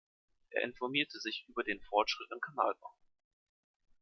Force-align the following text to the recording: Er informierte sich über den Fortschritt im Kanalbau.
Er 0.49 0.63
informierte 0.63 1.19
sich 1.19 1.45
über 1.47 1.63
den 1.63 1.79
Fortschritt 1.79 2.31
im 2.31 2.41
Kanalbau. 2.41 2.95